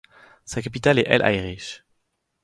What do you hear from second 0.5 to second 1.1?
capitale est